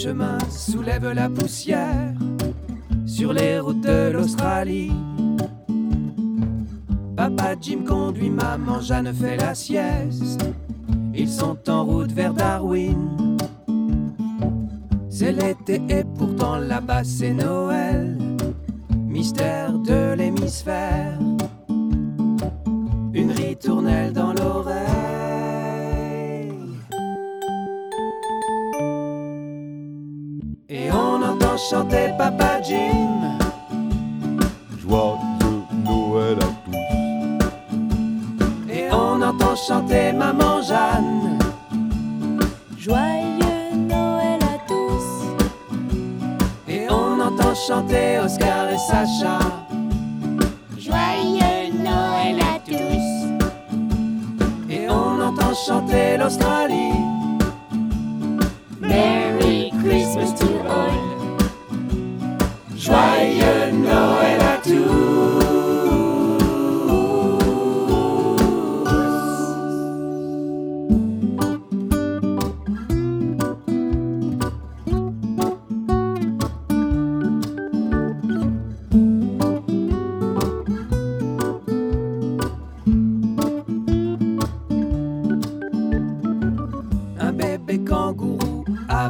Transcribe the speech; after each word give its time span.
chemin 0.00 0.38
soulève 0.48 1.10
la 1.12 1.28
poussière 1.28 2.14
sur 3.04 3.34
les 3.34 3.58
routes 3.58 3.82
de 3.82 4.10
l'Australie. 4.12 4.92
Papa 7.16 7.54
Jim 7.60 7.84
conduit, 7.86 8.30
maman 8.30 8.80
Jeanne 8.80 9.12
fait 9.12 9.36
la 9.36 9.54
sieste. 9.54 10.40
Ils 11.22 11.28
sont 11.28 11.58
en 11.68 11.84
route 11.84 12.12
vers 12.12 12.32
Darwin. 12.32 13.36
C'est 15.10 15.32
l'été 15.32 15.82
et 15.90 16.02
pourtant 16.18 16.56
là-bas 16.56 17.04
c'est 17.04 17.34
Noël. 17.34 18.16
Mystère 19.06 19.78
de 19.80 20.14
l'hémisphère. 20.14 21.18
Une 23.12 23.32
ritournelle 23.32 24.14
dans 24.14 24.32
l'oreille. 24.32 24.78
Et 30.70 30.90
on 30.90 31.22
entend 31.22 31.58
chanter 31.58 32.14
Papa 32.16 32.62
Jim. 32.62 33.36
Joyeux 34.78 35.18
Noël 35.84 36.38
à 36.38 36.46
tous. 36.64 36.76
Et 38.72 38.90
on 38.90 39.20
entend 39.20 39.54
chanter 39.54 40.14
Maman 40.14 40.49
Jeanne. 40.70 41.36
Joyeux 42.78 43.74
Noël 43.74 44.38
à 44.40 44.56
tous. 44.68 45.08
Et 46.68 46.86
on 46.88 47.18
entend 47.18 47.56
chanter 47.56 48.20
Oscar 48.24 48.70
et 48.70 48.78
Sacha. 48.78 49.40
Joyeux 50.78 51.72
Noël 51.74 52.38
à 52.54 52.60
tous. 52.64 53.08
Et 54.70 54.88
on 54.88 55.20
entend 55.20 55.54
chanter 55.66 56.16
l'Australie. 56.16 57.00
Merry 58.80 59.72
Christmas 59.82 60.32
to 60.38 60.46
all. 60.68 61.00
Joyeux 62.76 63.19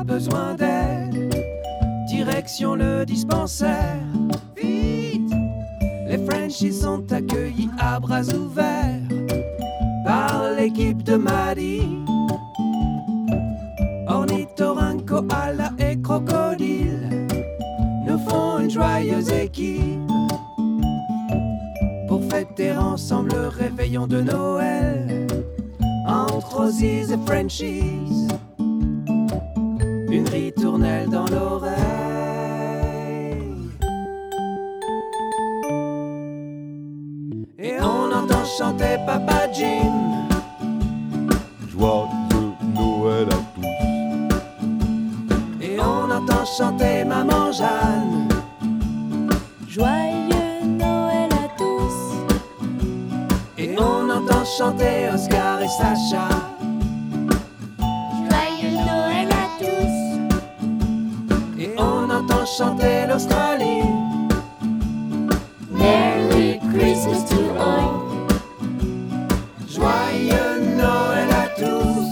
besoin 0.05 0.55
d'aide. 0.55 1.34
Direction 2.09 2.75
le 2.75 3.05
dispensaire. 3.05 4.03
Vite! 4.57 5.33
Les 6.09 6.19
Frenchies 6.27 6.73
sont 6.73 7.11
accueillis 7.12 7.70
à 7.79 8.01
bras 8.01 8.29
ouverts 8.34 9.01
par 10.05 10.51
l'équipe 10.57 11.03
de 11.03 11.17
Maddy. 11.17 11.83
Ornithorynque, 14.09 15.07
koala 15.07 15.70
et 15.79 16.01
crocodile 16.01 17.27
nous 18.07 18.19
font 18.19 18.58
une 18.58 18.70
joyeuse 18.70 19.30
équipe 19.30 20.01
pour 22.08 22.24
fêter 22.24 22.73
ensemble 22.73 23.30
le 23.33 23.48
réveillon 23.48 24.08
de 24.08 24.20
Noël 24.20 25.27
entre 26.08 26.67
Aussies 26.67 27.13
et 27.13 27.19
Frenchies. 27.24 28.27
Et 37.63 37.79
on 37.79 38.11
entend 38.11 38.47
chanter 38.57 38.97
Papa 39.05 39.53
Jim. 39.53 39.93
Joyeux 41.69 42.55
Noël 42.75 43.29
à 43.29 43.37
tous. 43.55 43.67
Et 45.61 45.79
on 45.79 46.11
entend 46.11 46.47
chanter 46.57 47.05
Maman 47.05 47.53
Jeanne. 47.53 48.29
Joyeux 49.69 50.65
Noël 50.65 51.29
à 51.33 51.48
tous. 51.59 52.17
Et 53.59 53.77
on 53.79 54.09
entend 54.09 54.45
chanter 54.57 55.11
Oscar 55.13 55.61
et 55.61 55.69
Sacha. 55.69 56.29
Joyeux 58.31 58.73
Noël 58.73 59.29
à 59.33 59.48
tous. 59.59 59.97
Et 61.61 61.75
on 61.77 62.09
entend 62.09 62.47
chanter 62.47 63.07
l'Australie. 63.07 63.83
Christmas 66.70 67.29
to 67.29 67.58
all. 67.58 68.29
Joyeux 69.69 70.61
Noël 70.79 71.31
à 71.33 71.48
tous. 71.58 72.11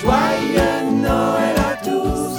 Joyeux 0.00 0.80
Noël 1.04 1.56
à 1.58 1.76
tous. 1.84 2.38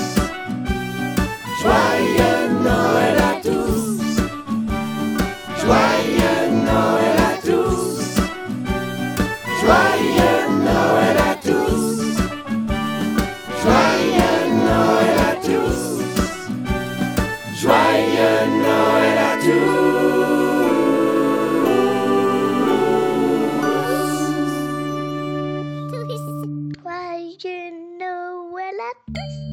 Joyeux 1.61 2.49
Noël 2.63 3.17
à 3.17 3.33
tous. 3.43 4.01
Joyeux 5.61 6.49
Noël 6.65 7.17
à 7.29 7.33
tous. 7.45 8.15
Joyeux 9.61 10.41
Noël 10.65 11.17
à 11.17 11.35
tous. 11.35 12.17
Joyeux 13.61 14.41
Noël 14.65 15.17
à 15.19 15.35
tous. 15.45 16.01
Joyeux 17.61 18.45
Noël. 18.63 18.87
that. 28.87 29.46